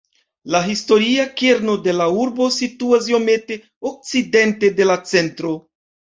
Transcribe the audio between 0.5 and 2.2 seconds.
La historia kerno de la